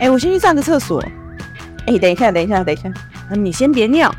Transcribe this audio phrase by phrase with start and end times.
[0.00, 1.04] 哎、我先去上个厕所。
[1.86, 2.88] 哎、等一下，等一下，等一下，
[3.28, 4.10] 啊你先别尿。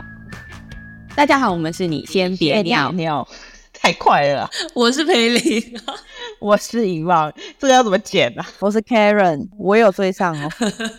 [1.16, 3.28] 大家好，我们是你先别尿，尿，
[3.74, 4.48] 太快了！
[4.76, 5.76] 我是裴林，
[6.40, 8.46] 我是遗忘，这个要怎么剪啊？
[8.60, 10.48] 我是 Karen，我有追上哦。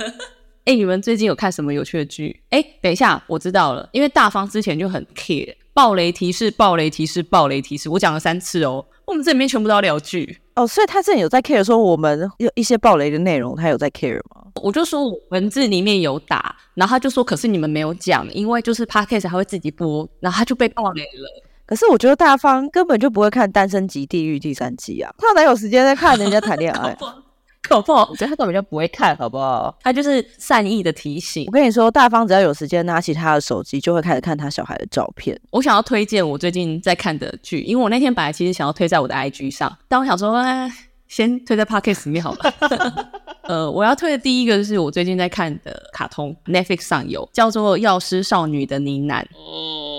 [0.67, 2.43] 哎、你们最近有看什么有趣的剧？
[2.51, 8.85] 哎、等一下，我知道了，因为大方之前就很 care，暴雷提示，暴雷提示，暴雷提示，我讲了三次哦。
[9.05, 14.43] 我们这里面全部都要聊剧，哦，所以他之前有在 care 说我们有一些暴雷的内容，他有在 care 吗？
[14.63, 21.43] 我就说我文字里面有打，然后他就说，可是你们没有讲，因为就是 podcast 还会自己播，然后他就被暴雷了。
[21.65, 26.95] 可是我觉得大方根本就不会看《单身级地狱》第三季啊，他哪有时间在看人家谈恋爱？
[27.73, 29.75] 搞不好我觉得他根本就不会看，好不好？
[29.83, 31.53] 他就是善意的提醒我。
[31.53, 35.39] 跟你说，大方只要有时间拿起他的手机，就会开始看他小孩的照片。
[35.51, 40.71] 我想要推荐我最近在看的剧，因为我那天本来其实想要推在我的 IG 上，但我想说，哎，
[41.09, 42.55] 先推在 Podcast 里面好了。
[43.49, 49.92] 呃，我要推的第一个是我最近在看的卡通，Netflix 上有，叫做《药师少女的呢喃》，嗯，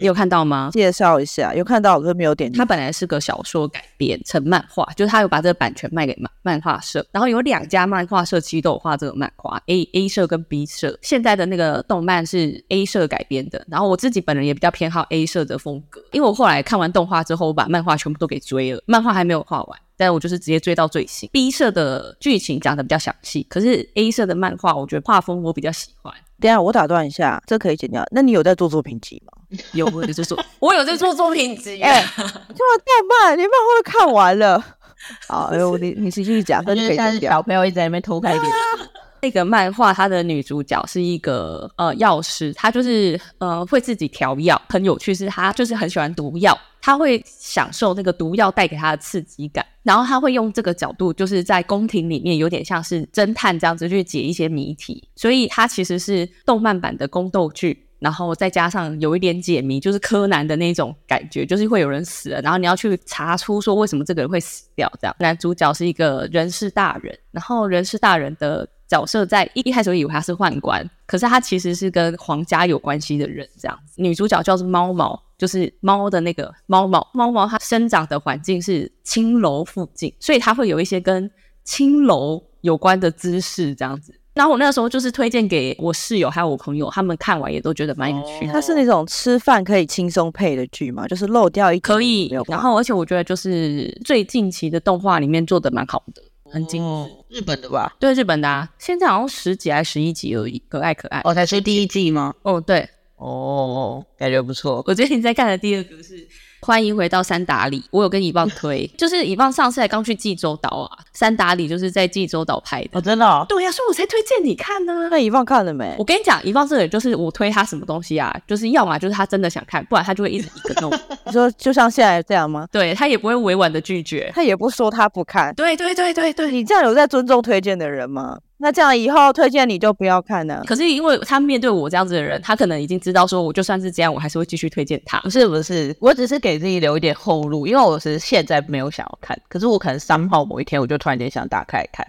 [0.00, 0.70] 你有看到吗？
[0.72, 10.98] 介绍一下，有看到可是没有点进它本来是个小说改编成漫画，就是他有把这个版权卖给漫漫画社，然后有两家漫画社其实都有画这个漫画，A A 社跟 B 社。
[11.02, 19.78] 现在的那个动漫是 A 社改编的，然后我自己本人也比较偏好 A 社的风格，因为我后来看完动画之后，我把漫画全部都给追了，漫画还没有画完。
[19.96, 21.30] 但我就是直接追到最新。
[21.32, 26.12] B 社的剧情讲的比较详细，可是 A 社的漫画，我觉得画风我比较喜欢。
[26.40, 28.04] 等下我打断一下，这可以剪掉。
[28.10, 29.32] 那你有在做作品集吗？
[29.72, 34.62] 有我有在做，我有在做作品集、哎这么太慢，你漫画都看完了。
[35.28, 37.04] 好，哎呦，你你继续讲，这就可以剪掉。
[37.04, 38.50] 但是小朋友一直在那边偷看一点，
[39.24, 57.86] 那个漫画，它的女主角是一个呃药师，她就是呃会自己调药，很有趣，是她就是很喜欢毒药，她会享受那个毒药带给她的刺激感，然后她会用这个角度，就是在宫廷里面有点像是侦探这样子去解一些谜题，所以它其实是动漫版的宫斗剧。
[58.04, 64.86] 然后再加上有一点解谜，就是柯南的那种感觉，就是会有人死了，然后你要去查出说为什么这个人会死掉。
[65.00, 73.48] 这样，男主角是一个人事大人，然后人事大人的角色在一开始以为他是宦官，可是他其实是跟皇家有关系的人。
[73.58, 77.10] 这样，女主角叫做猫毛，就是猫的那个猫毛。
[77.14, 81.30] 猫毛它生长的环境是青楼附近，所以它会有一些跟
[81.64, 84.14] 青楼有关的知识这样子。
[84.34, 88.52] 然后我那个时候就是推荐给我室友还有我朋友，他们看完也都觉得蛮有趣的。
[88.52, 96.86] 它是那种吃饭可以轻松配的剧嘛，就是漏掉一集可以然法后而且我觉得就是最近期的动画里面做的蛮好的，很精致。
[96.88, 97.92] 哦日本的吧？
[97.98, 101.20] 对日本的、啊，现在好像十集还是十一集而已，可爱可爱。
[101.24, 102.32] 哦，才出第一季吗？
[102.42, 104.80] 哦，对哦，感觉不错。
[104.86, 106.16] 我最近在看的第二个是
[106.64, 112.88] 《欢迎回到三打里》，我有跟以棒推， 就是以棒上次才刚去济州岛啊，三打里就是在济州岛拍的。
[112.94, 116.04] 哦，真的哦，对呀、所以我才推荐你看呢、那遗忘看了没我？
[116.04, 120.90] 跟你讲，以棒这个人就是我推他什么东西啊，就是要么就是他真的想看，不然他就会一直一个弄，
[121.26, 122.66] 你说就像现在这样吗？
[122.72, 124.32] 对他也不会委婉的拒绝。
[124.34, 128.38] 他也不说他不看，对对对对对，你这样有在尊重推荐的人吗？
[128.56, 130.62] 那这样以后推荐你就不要看了。
[130.66, 135.28] 可是因为他面对我这样子的人，他可能已经知道说，我就算是这样，我还是会继续推荐他不。
[135.28, 142.06] 是不是，我只是给自己留一点后路，因为我是现在没有想要看，可是我可能三号某一天我就突然间想打开来看。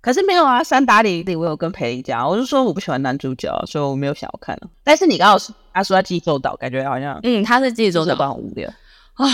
[0.00, 4.68] 可是没有啊，三打里里我有跟裴丽讲，我就说我不喜欢男主角，所以我没有想要看了。
[4.82, 8.68] 但是你刚好是他说他济州岛，感觉好像嗯，他是济州岛很无聊。
[9.14, 9.26] 啊。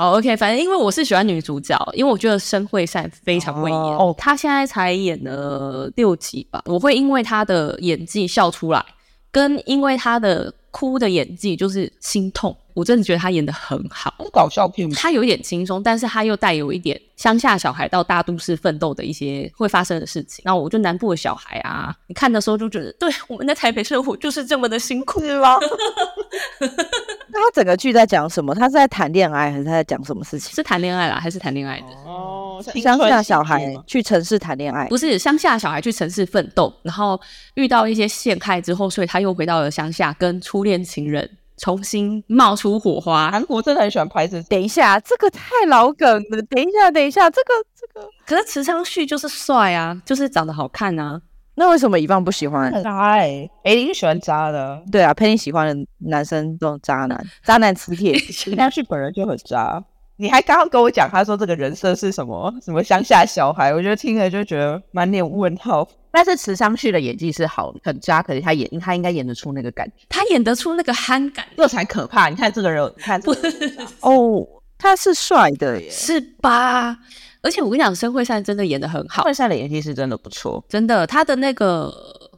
[0.00, 3.78] 好，OK，反正因为我是喜欢女主角，因为我觉得申惠善非常会演。
[3.78, 8.82] 哦哦，她现在才演了六集吧，我会因为她的演技笑出来，
[9.30, 12.56] 跟因为她的哭的演技就是心痛。
[12.74, 14.14] 我真的觉得他演的很好。
[14.22, 14.94] 是搞笑片吗？
[14.98, 20.42] 他有一点轻松，但是他又带有一点乡下小孩到大都市奋斗的一些会发生的事情。
[20.44, 25.56] 那我就南部的小孩啊，你看的时候就觉得，对我们在台北生活就是这么的辛苦吗？
[27.32, 28.54] 那他整个剧在讲什么？
[28.54, 30.54] 他是在谈恋爱还是他在讲什么事情？
[30.54, 31.86] 是谈恋爱啦，还是谈恋爱的？
[32.04, 37.20] 哦，乡下小孩去城市谈恋爱，不是乡下小孩去城市奋斗，然后
[37.54, 41.28] 遇到一些陷害之后，所以他又回到了乡下，跟初恋情人
[41.60, 43.30] 重新冒出火花。
[43.30, 46.42] 韩国真的很喜欢拍这等一下，这个太老梗了。
[46.48, 51.20] 等一下，等一下，这个这个，可是池昌旭就是帅啊，就是长得好看啊。
[51.56, 52.72] 那为什么一棒不喜欢？
[52.72, 58.18] 很渣哎，哎，你喜欢渣的，对啊，陪你喜欢的男生这种渣男，渣男磁铁。
[58.18, 59.84] 池昌旭本人就很渣。
[60.20, 65.88] 你还刚刚跟我讲，他说这个人设是什么什么乡下小孩，我觉得听了就觉得满脸问号。
[66.12, 72.28] 但是池昌旭的演技是好，很渣，可是他演他应该演得出那个感觉，他演得出那个憨感，这才可怕。
[72.28, 74.46] 你看这个人，你看这个人 哦，
[74.76, 75.88] 他是帅的耶。
[75.88, 76.98] 是吧？
[77.42, 80.62] 而且我跟你讲，申惠善真的演得很好，惠善的演技是真的不错。
[80.68, 81.90] 真的，他的那个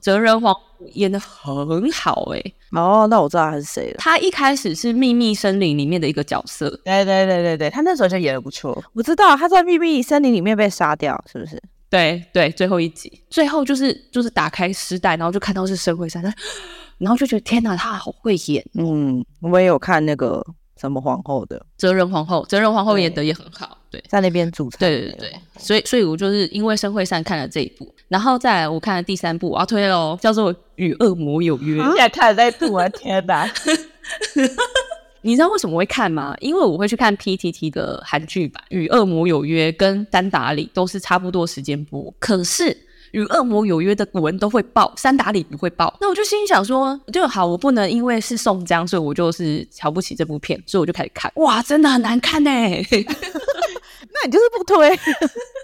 [0.03, 0.55] 哲人皇
[0.95, 3.97] 演的很好哎、哦，那我知道他是谁了。
[3.99, 8.83] 他一开始是秘密森林里面的一个角色，对对对对对，他那时候就演的不错。
[8.93, 11.63] 我知道他在秘密森林里面被杀掉，是不是？
[11.89, 16.23] 对对，最后一集，最后就是就是打开尸袋，然后就看到是申惠善，
[16.99, 18.65] 然后就觉得天哪，他好会演。
[18.75, 20.45] 嗯，我也有看那个
[20.83, 24.03] 什么皇后的，哲仁皇后，哲仁皇后演的也很好，对。
[24.09, 24.79] 在那边煮菜。
[24.81, 31.81] 对对对对，所以所以我就是因为生会善看了这一部，然后再来我看了第三部，我要推喽，叫做《与恶魔有约》。
[31.87, 33.49] 现在看在部啊，天哪！
[35.25, 36.35] 你知道为什么会看吗？
[36.41, 42.65] 因为我会去看 PTT 的韩剧版《与恶魔有约》跟《丹达里》都是差不多时间播，可是
[43.13, 45.97] 《与恶魔有约》的古文都会爆，三打里不会爆。
[46.01, 51.31] 那我就心想说，就好，我不能因为是宋江，所以我就是瞧不起这部片，所以我就开始看。
[51.37, 54.91] 哇，真的很难看呢、 那你就是不推。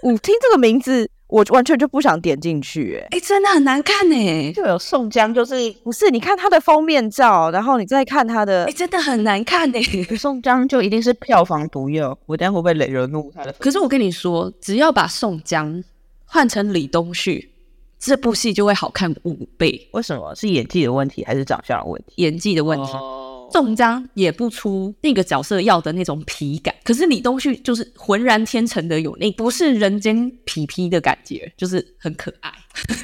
[0.01, 2.99] 我听这个名字，我完全就不想点进去。
[3.03, 9.79] 哎，哎、真的很难看呢、就有宋江，就是不是，你看他的封面照，然后你再看他的哎、，真的很难看呢、
[10.17, 12.17] 宋江就一定是票房毒药。
[12.25, 13.53] 我等下会不会雷惹怒他的？
[13.53, 15.83] 可是我跟你说，只要把宋江
[16.31, 17.51] 换成李东旭，
[17.99, 19.89] 这部戏就会好看五倍。
[19.93, 22.13] 为什么是演技的问题，还是长相的问题？
[22.21, 30.15] 演技的问题，哦宋江演不出那个角色要的那种皮感，可是李东旭就是浑然天成的有那不是人间
[30.45, 32.53] 痞痞的感觉，就是很可爱。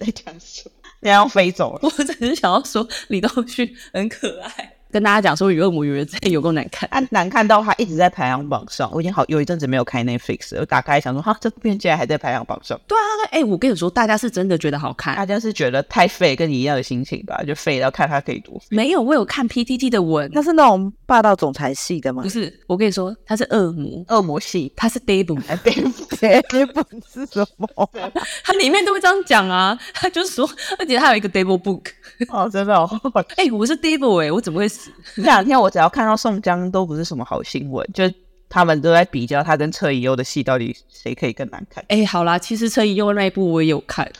[0.00, 0.72] 在讲什么？
[1.00, 1.80] 你要飞走了。
[1.86, 6.88] 我只是想要说李东旭很可爱，跟大家讲说《与恶魔有约》真的有够难看。
[6.92, 12.80] 啊难看到他一直在排行榜上，我已经好有一阵子没有开 Netflix 了，我打开想说，哈，这部片竟然还在排行榜上。
[12.86, 13.02] 对啊，
[13.32, 15.16] 哎、我跟你说，大家是真的觉得好看。
[15.16, 18.66] 大家是觉得太废，跟你一样的心情吧，就废到看它可以多废。
[18.70, 22.28] 没有，我有看 PTT 的文，它是那种霸道总裁系的吗不？
[22.28, 25.16] 是，我跟你说，它是恶魔，恶魔系，它是本
[27.12, 27.90] 是什么？
[28.44, 30.48] 它里面都会这样讲啊，他就是说，
[30.78, 31.86] 而且它有一个 devil book，
[32.28, 32.88] 哦，真的哦。
[33.36, 34.90] 哎、 我是 Debut 哎、我怎么会死？
[35.16, 38.04] 这两天我只要看到宋江，都不是什么好新闻，就
[38.48, 41.84] 他们都在比较他跟车银优的戏到底谁可以更难看。
[41.88, 44.10] 哎、好啦，其实车银优那一部我也有看。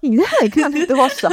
[0.00, 1.28] 你在那里看多少？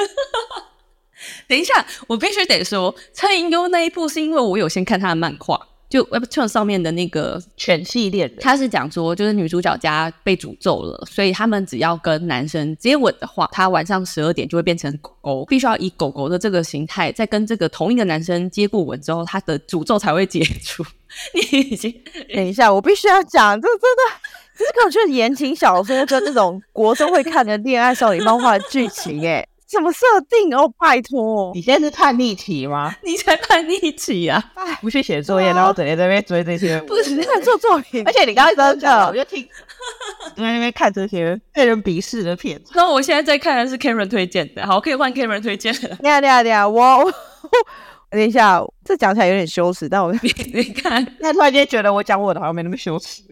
[1.47, 20.83] 等一下，我必须得说，车银优那一部是因为我有先看他的漫画，就 Webtoon 上面的那个，犬系恋人，他是讲说，就是女主角家被诅咒了，所以他们只要跟男生接吻的话，他晚上十二点就会变成狗狗，必须要以狗狗的这个形态，在跟这个同一个男生接过吻之后，他的诅咒才会解除。
[21.33, 21.89] 你已经
[22.35, 24.19] 等一下，我必须要讲，这真的，
[24.57, 30.71] 这根本就是言情小说跟那种国中会看的恋爱少女漫画的剧情，哎，什么设定哦？
[30.77, 32.95] 拜托，你现在是叛逆期吗？
[33.03, 34.43] 你才叛逆期啊！
[34.81, 39.43] 不去写作业，然后整天在那边追这些，不是你看做作品而，且你刚刚一直真讲，我的，就听
[40.37, 42.73] 在那边看这些被人鄙视的片子。
[42.75, 45.95] 那我现在在看的是 Karen 推荐的，好，可以换 Karen 推荐了。
[45.95, 47.13] 等一下等一下等一下，我我
[48.11, 50.19] 等一下，这讲起来有点羞耻，但我你
[50.53, 53.23] 你看，那突然间觉得我讲我的好像没那么羞耻。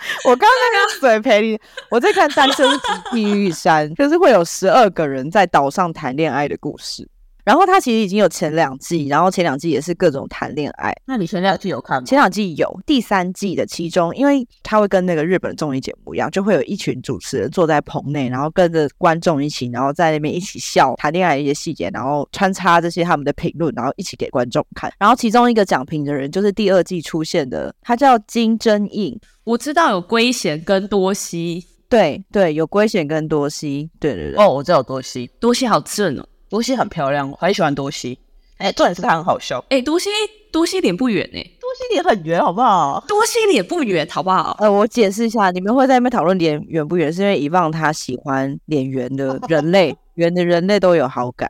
[0.24, 1.60] 我刚刚那个嘴陪你，
[1.90, 7.06] 我在看《单身级地狱山》，就是会有十二个人在岛上谈恋爱的故事。
[7.44, 10.94] 然后他其实已经有前两季，然后前两季也是各种谈恋爱。
[11.06, 12.06] 那你前两季有看吗？
[12.06, 24.92] 前两季有，第三季的其中，因为他会跟那个日本综艺节目一样，就会有一群主持人坐在棚内，然后跟着观众一起，然后在那边一起笑谈恋爱的一些细节，然后穿插这些他们的评论，然后一起给观众看。
[24.98, 34.42] 然后其中一个讲评的人就是第二季出现的，他叫金真印，我知道有龟贤跟多西，对对，有龟贤跟多西，对对对。
[34.42, 36.26] 哦，我知道有多西，多西好正哦。
[36.50, 38.18] 多西很漂亮，我很喜欢多西。
[38.58, 40.10] 哎，重点是她很好笑，哎、多西
[40.52, 43.02] 多西脸不圆哎、多西脸很圆，好不好？
[43.08, 44.54] 多西脸不圆，好不好？
[44.60, 51.48] 呃，我解释一下，你们会在那边讨论脸圆不圆，是因为遗忘他喜欢脸圆的人类， 圆的人类都有好感。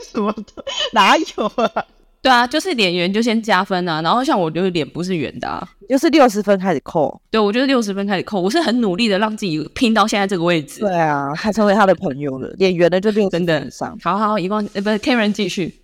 [0.00, 1.84] 什么的哪有啊？
[2.22, 4.00] 对啊，就是脸圆就先加分啊。
[4.00, 7.20] 然后像我就是脸不是圆的啊，就是六十分开始扣。
[7.32, 10.80] 对我就是六十分开始扣，我是很努力的让自己拼到现在这个位置。
[10.80, 13.98] 对啊，他成为他的朋友了，脸圆的就六真的上。
[14.00, 15.74] 好好，一共呃不是 Karen 继续。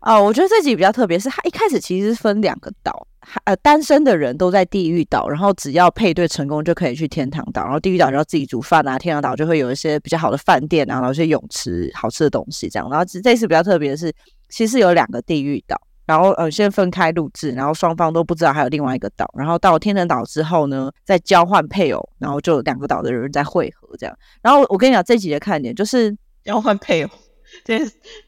[0.00, 12.88] 哦，我觉得这集比较特别，是他一开始其实是分两个岛，还呃单身的人都在地狱岛，然后只要配对成功就可以去天堂岛，然后地狱岛就要自己煮饭啊，天堂岛就会有一些比较好的饭店啊，然后一些泳池、好吃的东西这样。
[12.88, 14.14] 然后这这次比较特别的是，
[14.48, 15.76] 其实有两个地狱岛。
[16.08, 19.30] 然后呃，先分开录制，然后双方都不知道还有另外一个岛。
[19.36, 24.18] 然后到了天人岛之后呢，再交换配偶，然后就两个岛的人在汇合这样。
[24.40, 27.10] 然后我跟你讲，这集的看点就是交换配偶，
[27.62, 27.78] 这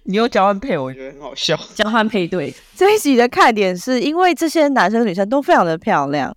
[0.04, 1.58] 你又交换配偶，我觉得很好笑。
[1.74, 6.36] 交换配对，这一集的看点是因为这些男生女生都非常的漂亮，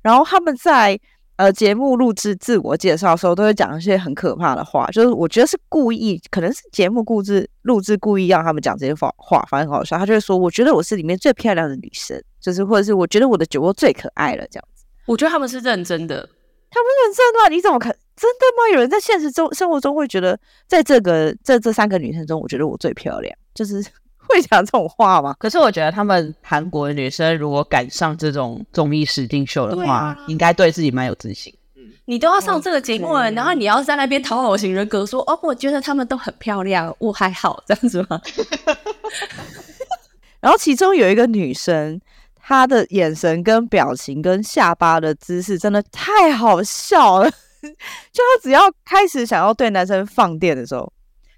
[0.00, 0.96] 然后他们在
[1.36, 9.98] 呃节目录制自我介绍的时候，都会讲一些很可怕的话，就是我觉得是故意，可能是节目故制录制故意让他们讲这些话话，反正很好笑。
[9.98, 16.28] 他就会说：“我觉得我是里面最漂亮的女生，就是或者是我觉得我的酒窝最可爱了。”这样子，我觉得他们是认真的。
[16.70, 17.54] 他们认真的？
[17.54, 18.72] 你怎么可真的吗？
[18.72, 23.84] 有人在现实中生活中会觉得，在这个在这三个女生中，我觉得我最漂亮，就是
[24.28, 25.34] 会讲这种话吗？
[25.38, 31.54] 可是我觉得他们韩国的女生如果赶上这种综艺实境秀的话，应该对自己蛮有自信。
[32.06, 38.20] 你都要上这个节目了，然后你要在那边讨好型人格，说哦，我觉得他们都很漂亮，我还好这样子吗？
[40.40, 42.00] 然后其中有一个女生。
[42.46, 47.30] 她的眼神、跟表情、跟下巴的姿势真的太好笑了。
[48.12, 50.92] 就她只要开始想要对男生放电的时候，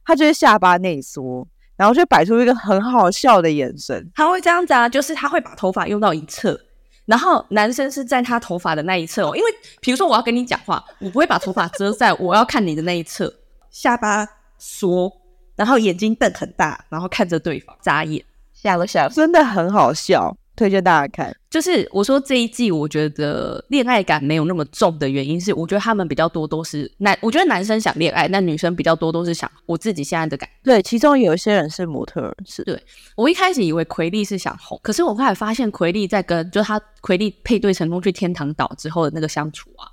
[0.05, 4.11] 她就会下巴内缩，然后就摆出一个很好笑的眼神。
[4.15, 6.59] 他会这样子啊，就是他会把头发用到一侧，
[7.05, 9.37] 然后男生是在他头发的那一侧哦。
[9.37, 13.33] 因为比如说我要跟你讲话，我不会把头发遮在我要看你的那一侧，
[13.71, 14.27] 下巴
[14.59, 15.13] 缩，
[15.55, 20.37] 然后眼睛瞪很大，然后看着对方眨眼，笑了吓，真的很好笑。
[20.57, 30.49] 推荐大家看，就是我说这一季，我觉得恋爱感没有那么重的原因是，我觉得他们比较多都是男，我觉得男生想恋爱，那女生比较多都是想我自己现在的感。
[30.65, 32.83] 对，其中有一些人是模特，是对
[33.15, 39.87] 我一开始以为奎利是想红，可是我后来发现奎利在跟就他奎利配对成功去天堂岛之后的那个相处啊，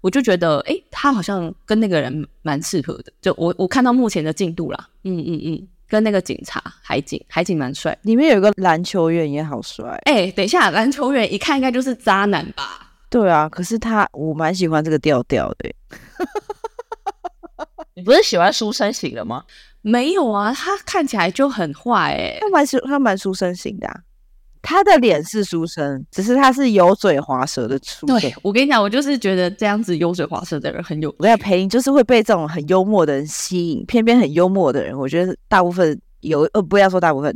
[0.00, 3.12] 我就觉得哎，他好像跟那个人蛮适合的。
[3.22, 5.68] 就我我看到目前的进度啦，嗯嗯嗯。
[5.90, 9.84] 跟那个警察海警，海警蛮帅，里面有一个篮球员也好帅。
[10.04, 12.92] 哎，等一下，篮球员一看应该就是渣男吧？
[13.10, 15.74] 对啊，可是他我蛮喜欢这个调调的。
[17.96, 19.44] 你不是喜欢书生型的吗？
[19.82, 23.88] 没有啊，他看起来就很坏哎，他蛮他蛮书生型的。
[24.62, 28.18] 他的脸是书生，只是他是油嘴滑舌的书生。
[28.20, 31.14] 对我跟你讲，我就是觉得这样子油嘴滑舌的人很有。
[31.18, 37.34] 我在配音就是会被这种很幽默的人吸引，偏偏很幽默的人，我觉得大部分有呃，不要说大部分，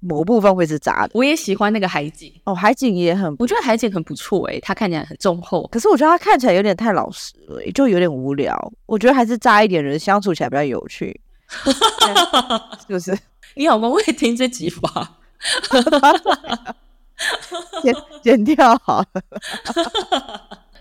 [0.00, 1.10] 某部分会是渣的。
[1.14, 8.72] 我也喜欢那个海景哦，海景也很，我觉得海景很不错诶，他看起来很忠厚，可是我觉得他看起来有点太老实了，就有点无聊。
[8.86, 11.18] 我觉得还是渣一点人相处起来比较有趣，
[12.86, 13.16] 是不是？
[13.56, 15.18] 你老公会听这集吧？
[17.82, 19.22] 剪剪掉好了。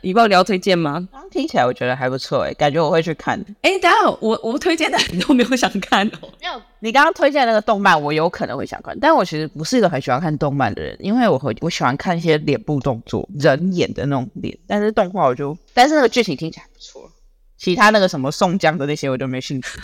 [0.01, 1.07] 你帮我聊推荐吗？
[1.13, 3.39] 刚听起来我觉得还不错哎，感觉我会去看。
[3.61, 6.27] 哎，等下我我推荐的你都没有想看哦。
[6.41, 14.57] 没有，你刚刚推荐那个动漫，我有可能会想看，但我其实不是一个很喜欢看动漫的人，因为我会我喜欢看一些脸部动作，人演的那种脸。
[14.67, 17.09] 但是动画我就，但是那个剧情听起来不错。
[17.57, 19.79] 其他那个什么宋江的那些我就没兴趣，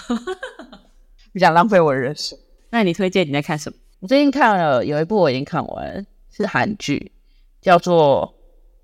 [1.31, 2.37] 不想浪费我的人生。
[2.71, 3.77] 那你推荐你在看什么？
[3.99, 7.11] 我最近看了有一部我已经看完，是韩剧，
[7.61, 8.35] 叫做。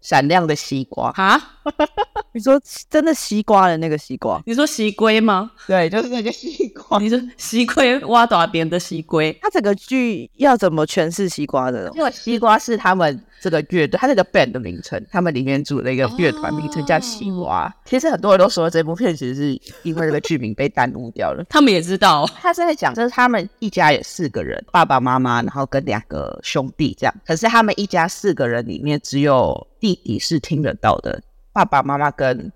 [0.01, 1.41] 闪亮的西瓜哈，
[2.33, 4.39] 你说真的西瓜的那个西瓜？
[4.45, 5.49] 你说西龟吗？
[5.65, 6.99] 对，就是那个西瓜。
[6.99, 9.35] 你说西龟挖到边的西龟？
[9.41, 11.91] 它整个剧要怎么诠释西瓜的？
[11.95, 17.71] 因为西瓜是他们这个乐队，它那个 band 的名称，他们里面组了一个乐团，名称叫西瓜。
[17.85, 21.45] 其实很多人都说这部片其实是因为这个剧名被耽误掉了。
[21.51, 27.13] 他们也知道，他是在讲，就是他们一家有四个人，爸爸妈妈，然后跟两个兄弟这样。
[27.23, 29.55] 可是他们一家四个人里面只有。
[29.77, 31.21] 弟弟是听得到的，
[31.53, 32.51] 爸爸妈妈跟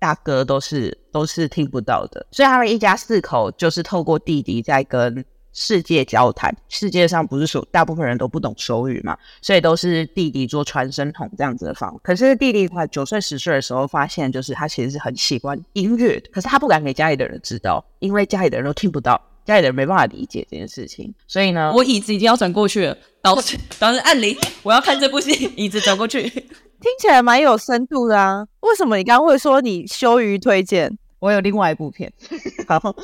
[0.00, 6.54] 大哥都是都是听不到的，所以他们一家四口就是透过弟弟在跟世界交谈。
[6.68, 11.98] 世界上不是说大部分人都不懂手语嘛，所以都是弟弟做传声筒这样子的方。
[12.02, 19.20] 可是弟弟快九岁十岁的时候，发现就是他其实是很喜欢音乐，可是他不敢给家里的人知道，因为家里的人都听不到。
[19.44, 22.96] 家里人没办法理解这件事情，所以呢，我椅子已经要转过去了。
[23.20, 28.46] 导师， 导师按铃，我要看这部戏，椅子转过去，听起来蛮有深度的啊。
[28.60, 30.96] 为什么你刚刚会说你羞于推荐？
[31.18, 32.12] 我有另外一部片。
[32.68, 32.94] 好，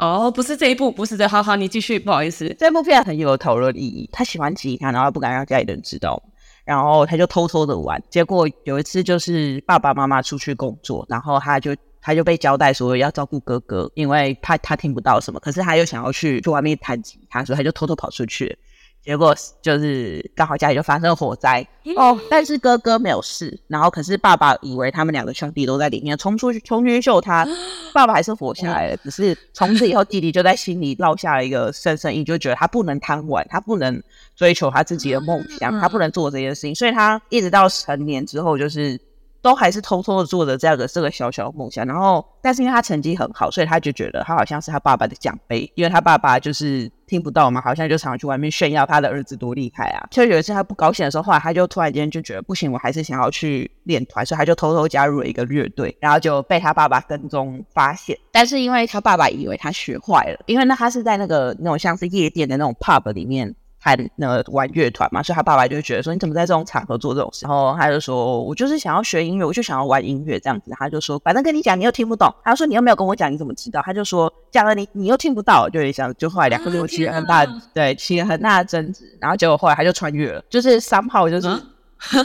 [0.00, 2.52] 哦，不是这一部，不是这，好好，你继续，不好意思。
[2.58, 4.08] 这部片很有讨论意义。
[4.10, 6.22] 他喜欢吉他，然后不敢让家里人知道，
[6.64, 8.02] 然后他就偷偷的玩。
[8.08, 11.76] 结果有一次就是爸爸妈妈出去工作，然后他就。
[12.02, 18.56] 他就被交代说要照顾哥哥，因为怕他听不到什么，可是他又想要去去外面弹吉他，所以他就偷偷跑出去。
[19.02, 21.66] 结果就是刚好家里就发生火灾
[21.96, 27.46] 哦，但是哥哥没有事，然后可是爸爸以为他们两个兄弟都在里面，冲出去冲去救他，
[27.94, 28.96] 爸爸还是活下来了。
[28.98, 34.02] 只是从此以后，弟弟就在心里落下了一个深深印，就觉得他不能贪玩，他不能
[34.36, 39.00] 追求他自己的梦想，他不能做这件事情，所以他一直到成年之后就是。
[39.42, 50.06] 都还是偷偷的做着这样的这个小小的梦想，然后，但是因为他成绩很好，所以他就觉得他好像是他爸爸的奖杯，因为他爸爸就是听不到吗，好像就常常去外面炫耀他的儿子多厉害啊。
[50.12, 58.16] 就有一次他不高兴的时候，后来他就突然间就觉得不行，我还是想要去练团，所以他就偷偷加入了一个乐队，然后就被他爸爸跟踪发现。
[58.30, 63.52] 但是因为他爸爸以为他学坏了，因为那他是在那个那种像是夜店的那种 pub 里面。
[63.80, 67.46] 他那玩乐团嘛，所以他爸爸就觉得说你怎么在这种场合做这种事？
[67.46, 70.70] 然后他就说，我就是想要学音乐，我就想要玩音乐这样子。
[70.78, 72.30] 他就说，反正跟你讲，你又听不懂。
[72.44, 73.80] 他说你又没有跟我讲，你怎么知道？
[73.82, 79.16] 他就说讲了你，你又听不到，就有想，就后来两个人起了很大，对，起了很大的争执。
[79.18, 81.48] 然后结果后来他就穿越了，就是三炮，就是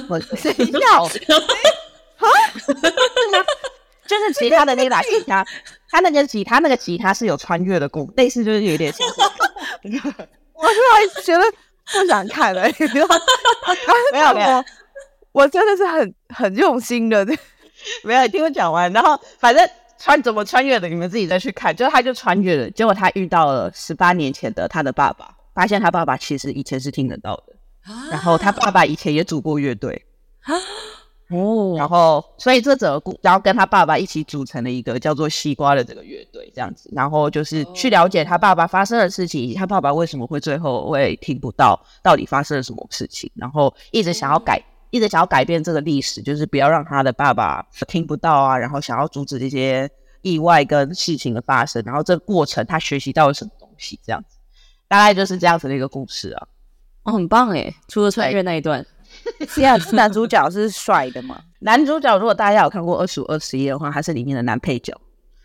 [0.09, 0.53] 我谁
[0.91, 1.03] 要？
[1.07, 1.09] 啊？
[4.07, 5.43] 就是其他的那把吉他，
[5.89, 9.07] 他那个吉他那个吉他是有穿越的功，类似就是有点像。
[10.55, 11.43] 我突然觉得
[11.91, 12.63] 不想看了，
[14.11, 14.63] 没有没有，
[15.31, 17.25] 我真的是很很用心的，
[18.03, 18.91] 没有听我讲完。
[18.93, 19.69] 然后反正
[19.99, 21.75] 穿怎么穿越的，你们自己再去看。
[21.75, 27.53] 就他就穿越了，结果他遇到了十八年前的他的爸爸，发现他爸爸其实以前是听得到的，
[28.09, 30.05] 然后他爸爸以前也组过乐队。
[31.35, 44.61] 哦，然后所以这整个故，然后跟他爸爸一起组成了一个叫做西瓜的这个乐队，这样子，然后就是去了解他爸爸发生的事情，以及他爸爸为什么会最后会听不到，到底发生了什么事情，然后一直想要改，
[44.91, 49.89] 一直想要改变这个历史，就是不要让他的爸爸听不到啊，然后想要阻止这些
[50.21, 54.37] 意外跟事情的发生，然后这个过程他学习到了什么东西，这样子，
[54.87, 56.47] 大概就是这样子的一个故事啊，
[57.03, 58.85] 哦，很棒诶，除了穿越那一段。
[59.47, 61.39] 是啊，男主角是帅的吗？
[61.59, 64.93] 男主角如果大家有看过《二十五二十一》的话，他是里面的男配角，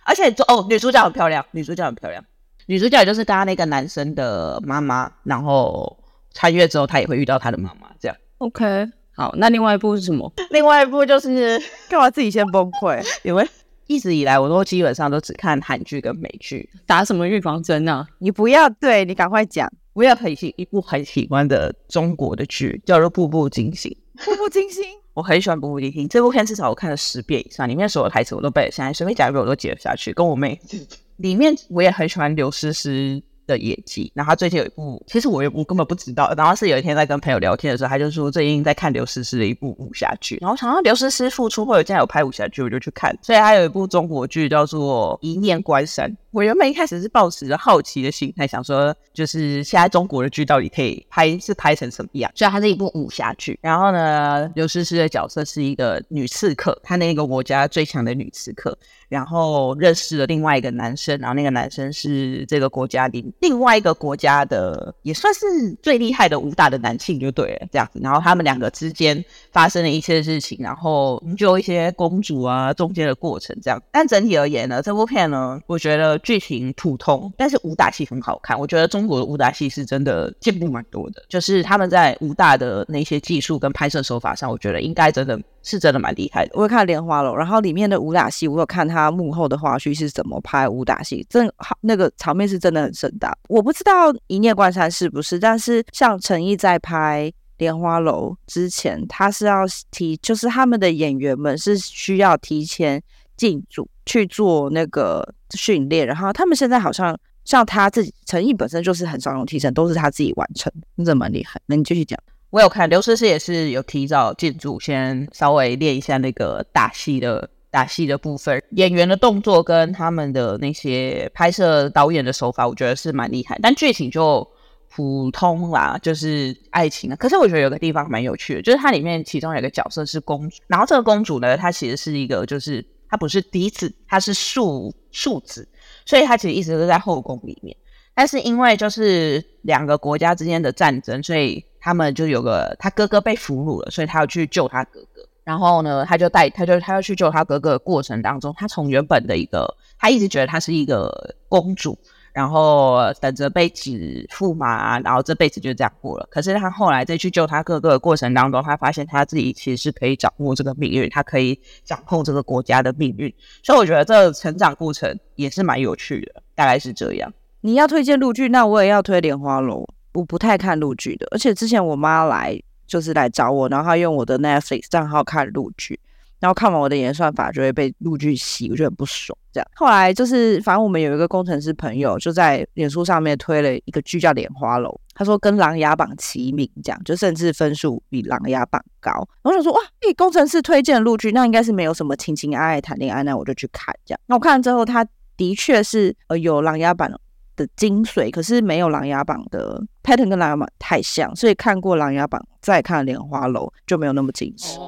[0.04, 2.22] 而且哦，女主角很漂亮，女主角很漂亮，
[2.66, 5.98] 女主角就是刚刚那个男生的妈妈，然后
[6.34, 8.16] 穿越之后，他也会遇到他的妈妈，这样。
[8.38, 10.32] OK， 好，那另外一部是什么？
[10.50, 13.02] 另外一部就是干嘛自己先崩溃？
[13.22, 13.48] 因为
[13.86, 18.06] 一直以来我都基本上都只看韩剧跟美剧，打什么预防针啊？
[18.18, 19.70] 你不要对你赶快讲。
[19.92, 23.94] 我也很喜一部很喜欢的中国的剧，叫做《步步惊心》。
[24.24, 30.12] 步步惊心， 我很喜欢《步步惊心》这部片，至少我看了十遍以上，里面所有台词我都背，现在随便讲一遍我都接得下去。
[30.12, 30.60] 跟我妹，
[31.18, 33.22] 里面我也很喜欢刘诗诗。
[33.46, 46.08] 的演技，然后她最近有一部，其实我也我根本不知道，然后是有一天在跟朋友聊天的时候，他就说最近在看刘诗诗的一部武侠剧，然后想到刘诗诗复出或者竟然有拍武侠剧，我就去看，所以她有一部中国剧叫做《一念关山》。
[46.32, 53.58] 我原本一开始是抱持着好奇的心态，想说就是现在中国的剧到底可以拍是拍成什么样，虽然它是一部武侠剧。
[53.60, 58.76] 然后呢，刘诗诗的角色是一个女刺客，她那个国家最强的女刺客。
[59.08, 65.40] 然后认识了另外一个男生，然后那个男生是这个国家里另外一个国家的，也算是
[65.82, 67.98] 最厉害的武打的男性就对了，这样子。
[68.00, 73.82] 然后他们两个之间发生了一些事情，然后就一些公主啊中间的过程这样。
[73.90, 78.58] 但整体而言呢，这部片呢，我觉得剧情普通，但是武打戏很好看。
[78.58, 85.40] 我觉得中国的武打戏是真的进步蛮多的，就是他们在武打的那些技术跟拍摄手法上，我觉得应该真的。
[85.62, 86.52] 是真的蛮厉害的。
[86.54, 93.36] 我有看《莲花楼》，然后里面的武打戏，我有看他幕后的花絮是怎么拍武打戏，真好，那个场面是真的很盛大。
[93.46, 103.02] 我不知道《一念关山》是不是，但是像陈毅在拍《莲花楼》之前，他是要提，就是他们的演员们是需要提前
[103.36, 111.60] 进组去做那个训练，然后他们现在好像像他自己，陈毅本身就是很少用提成，都是他自己完成，真的蛮厉害。
[111.66, 112.18] 那你继续讲。
[112.50, 123.56] 我有看刘诗诗也是有提早进组，先稍微练一下那个打戏的打戏的部分，演员的动作跟他们的那些拍摄导演的手法，我觉得是蛮厉害。
[123.62, 124.44] 但剧情就
[124.88, 127.14] 普通啦，就是爱情啊。
[127.14, 135.68] 可是我觉得有个地方蛮有趣的，就是它里面其中有一个角色是公主，然后这个公主呢，她其实是一个，就是她不是嫡子，她是庶庶子，
[136.06, 137.76] 所以她其实一直都在后宫里面。
[138.14, 145.26] 但是因为就是两个国家之间的战争，所以他们就有个他哥哥被俘虏了，所以他要去救他哥哥。
[145.42, 151.98] 然后呢，他就带他就他要去救他哥哥的过程当中，他从原本的一个他一直觉得他是一个公主，
[152.32, 156.28] 然后等着被指驸马，然后这辈子就这样过了。
[156.30, 163.32] 可是他后来再去救他哥哥的过程当中，他发现他自己其实是可以掌握这个命运，他可以掌控这个国家的命运。
[163.62, 167.32] 所以我觉得这成长过程也是蛮有趣的，大概是这样。
[167.60, 169.82] 你要推荐陆剧，那我也要推《莲花楼》。
[170.12, 176.00] 我不太看陆剧的，而且之前我妈来就是来找我，然后她用我的 Netflix 账号看陆剧，
[176.40, 179.36] 然后看完我的演算法就会被陆剧洗，我就很不爽。
[179.52, 189.12] 这样后来就是，反正我们有一个工程师朋友就在脸书上面推了一个剧叫《莲花楼》，他说跟《琅琊榜》齐名，这样就甚至分数比《琅琊榜》高。
[189.42, 194.20] 我想说哇，被工程师推荐陆剧，那应该是没有什么情情爱爱谈恋爱，那我就去看这样。
[194.26, 197.08] 那我看了之后，他的确是呃有《琅琊榜》。
[197.56, 204.78] 的精髓，可是没有《琅琊榜》的 pattern 跟《琅琊榜》太像，所以看过《琅琊榜》再看《莲花楼》就没有那么紧实。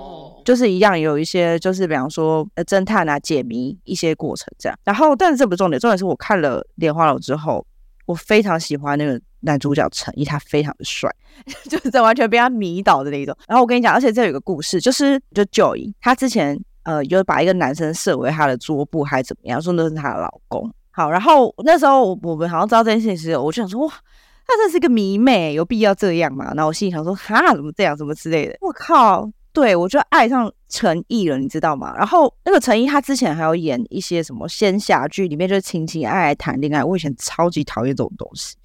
[0.45, 4.79] 就是一样有一些，就是比方说呃侦探啊解谜一些过程这样。
[4.85, 7.65] 然后，但是这不重点，重点是我看了《莲花楼》之后，
[8.07, 11.11] 我非常喜欢那个男主角陈毅，他非常的帅，
[11.71, 13.37] 就是在完全被他迷倒的那一种。
[13.47, 20.73] 然后我跟你讲，而且这有一个故事，就是就 Joy 他之前呃有把一个男生设为他的桌布还是怎么样，说那是她的老公。
[20.91, 23.93] 好，然后那时候我我们好像知道这件事情时，我就想说哇。
[24.45, 26.47] 他真是个迷妹，有必要这样吗？
[26.57, 28.57] 然后我心里想说，哈，怎么这样，什么之类的。
[28.61, 31.95] 我靠，对我就爱上陈毅了，你知道吗？
[31.97, 36.83] 然后那个陈毅，他之前还有演一些什么仙侠剧，里面就是情情爱爱谈恋爱。
[36.83, 38.57] 我以前超级讨厌这种东西。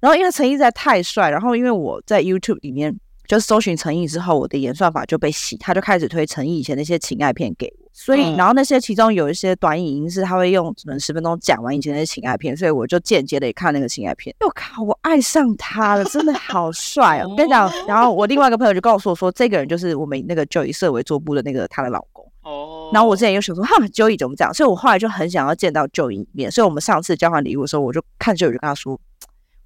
[0.00, 2.98] 然后因为陈毅实在太帅，然后因为我在 YouTube 里面
[3.28, 7.79] 就是搜寻陈毅之后，我的演算法就被洗，他就开始推陈毅以前那些情爱片给我。
[7.92, 14.34] 所以，嗯然后那些其中有一些短影音是他会用可能十分钟讲完以前那些情爱片，所以我就间接的也看那个情爱片。
[14.40, 17.28] 我靠，我爱上他了，真的好帅哦！
[17.30, 22.24] 我跟你讲，然后我另外一个朋友就告诉我说，这个人就是我们那个 Joey 设为桌布的那个她的老公。
[22.42, 24.52] 哦然后我之前又想说，哈，Joey 怎么这样？
[24.54, 26.50] 所以我后来就很想要见到 Joey 一面。
[26.50, 28.98] 所以我们上次交换礼物的时候，我就看 Joey 就跟他说，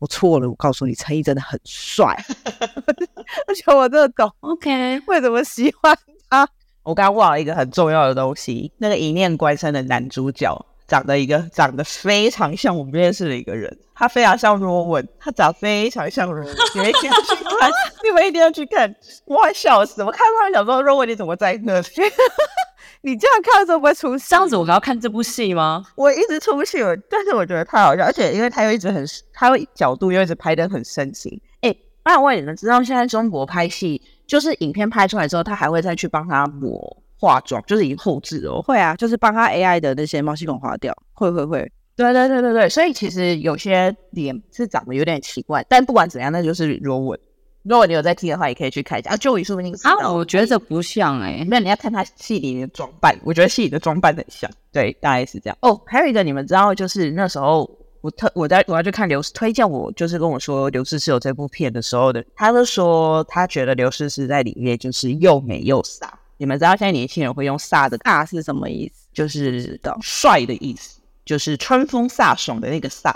[0.00, 2.14] 我错了，我告诉你，陈毅真的很帅，
[3.46, 5.96] 而且我真的懂 OK，为什么喜欢
[6.28, 6.46] 他。
[6.84, 10.54] 我刚刚忘了一个很重要的东西，那个一念关山的男主角
[10.86, 17.70] 长得一个长得非常像我们认识的一个人，他非常像罗文，他长非常像罗文，你们一定要去看，
[18.04, 18.94] 你们一定要去看，
[19.24, 20.04] 我快笑死！
[20.04, 21.86] 我看到他想说，罗文你怎么在那里？
[23.00, 25.84] 你这样看的时候不会出戏这样子我要看这部戏吗？
[25.94, 31.40] 我一直出不去，我但是我觉得太好笑，而且因为他又一直很，他会角度又一直拍的很深情。
[31.60, 38.62] 哎，那我也能知道，现在中国拍戏，就是影片拍出来之后，他还会再去帮他抹化妆，就是已经后置哦。
[38.62, 41.70] 会啊，就是帮他 AI 的那些毛细孔划掉，会会会。
[41.96, 47.18] 对对对对对，所以其实有些脸是长得有点奇怪，但不管怎样，那就是罗文。
[47.62, 49.10] 如果你有在听的话，也可以去看一下。
[49.10, 55.56] 啊，就你说不定啊，我觉得这不像哎、没有，你要看他戏里的装扮，我觉得戏里的装扮很像，对，大概是这样。
[55.62, 57.70] 哦，还有一个你们知道，就是那时候
[58.04, 66.06] 我特我在我要去看刘推荐我，就是跟我说刘诗诗有这部片的时候的，他就说他觉得刘诗诗在里面就是又美又飒。
[66.36, 69.08] 你们知道现在年轻人会用飒的，飒是什么意思？
[69.14, 73.10] 就是帅的意思，就是春风飒爽的那个飒。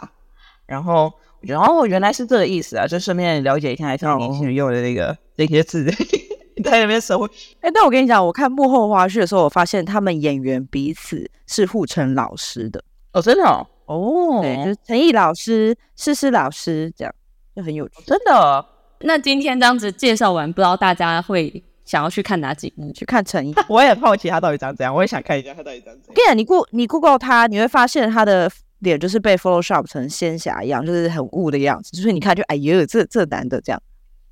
[0.64, 5.84] 然后我觉得哦，原来是这个意思啊，就顺便了解一下现在年轻人用的那个那些字。
[6.64, 7.28] 在那边生活
[7.60, 12.82] 哎、但我跟你讲，我看幕后花絮的时候，我发现他们演员彼此是互称老师的。
[13.12, 17.14] 哦，真的哦，哦对，就是陈毅老师、诗诗老师这样，
[17.56, 18.02] 就很有趣。
[18.06, 18.64] 真的哦
[19.00, 22.92] 那今天这样子介绍完，不知道大家会想要去看哪几部？
[22.92, 26.14] 去看陈毅，我也很好奇他到底长怎样，我也想看一下他到底长怎样。
[26.14, 31.92] 跟你讲，你 Go 你 Google 他，你会发现他的脸就是被 Photoshop 成仙侠一样，就是很雾的样子。
[31.92, 33.80] 就是你看就哎呦，这这男的这样。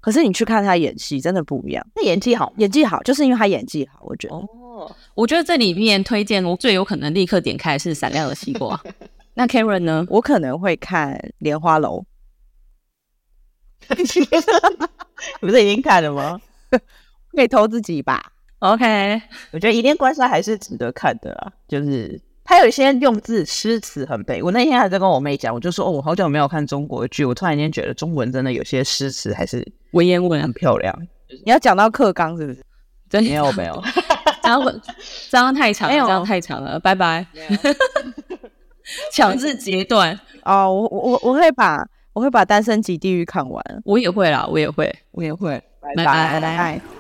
[0.01, 4.35] 可是你去看他演戏，真的不一样，那演技好演技好，就是因为他演技好，我觉得。
[4.35, 8.77] 哦，我觉得这里面推荐我最有可能立刻点开是《闪亮的西瓜》。
[9.39, 10.07] 那 Karen 呢？
[10.09, 12.03] 我可能会看《莲花楼》，
[15.43, 16.41] 你不是已经看了吗？
[17.33, 18.33] 可以投自己吧。
[18.61, 19.21] OK，
[19.51, 24.43] 我觉得《一念关山》还是值得看的啊，就是他有一些用字诗词很背。
[24.43, 30.99] 我那天还在跟我妹讲，我就说哦，我好久没有看中国剧，我突然间觉得中文真的有些诗词还是文言文很漂亮。
[31.45, 32.65] 你要讲到课纲是不是？
[33.11, 33.85] 真没有没有，
[34.43, 34.73] 这样会
[35.29, 37.27] 这样太长这样太长了，拜拜。
[39.13, 44.95] 强制截断，哦，我我我我会把我会把《单身级地狱》看完，我也会啦，我也会。
[45.13, 46.96] 我也会，拜拜拜拜拜。